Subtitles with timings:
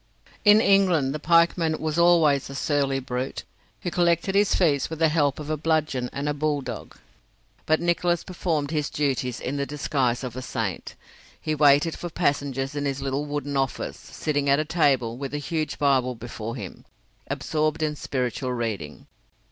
[0.43, 3.43] In England the pike man was always a surly brute,
[3.81, 6.97] who collected his fees with the help of a bludgeon and a bulldog,
[7.67, 10.95] but Nicholas performed his duties in the disguise of a saint.
[11.39, 15.37] He waited for passengers in his little wooden office, sitting at a table, with a
[15.37, 16.83] huge Bible before him,
[17.27, 19.05] absorbed in spiritual reading.